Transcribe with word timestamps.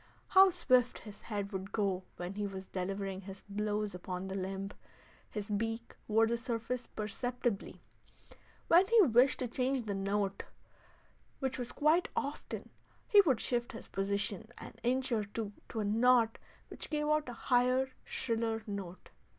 How 0.29 0.49
swift 0.49 0.97
his 0.97 1.21
head 1.21 1.51
would 1.51 1.71
go 1.71 2.01
when 2.17 2.33
he 2.33 2.47
was 2.47 2.65
delivering 2.65 3.21
his 3.21 3.43
blows 3.47 3.93
upon 3.93 4.27
the 4.29 4.33
limb! 4.33 4.71
His 5.29 5.51
beak 5.51 5.95
wore 6.07 6.25
the 6.25 6.37
surface 6.37 6.87
perceptibly. 6.87 7.83
When 8.67 8.87
he 8.87 9.01
wished 9.03 9.37
to 9.37 9.47
change 9.47 9.83
the 9.83 9.93
key, 9.93 10.45
which 11.37 11.59
was 11.59 11.71
quite 11.71 12.09
often, 12.15 12.69
he 13.07 13.21
would 13.27 13.39
shift 13.39 13.73
his 13.73 13.89
position 13.89 14.47
an 14.57 14.73
inch 14.81 15.11
or 15.11 15.23
two 15.23 15.53
to 15.69 15.81
a 15.81 15.85
knot 15.85 16.39
which 16.69 16.89
gave 16.89 17.07
out 17.07 17.29
a 17.29 17.33
higher, 17.33 17.91
shriller 18.03 18.63
note. 18.65 19.11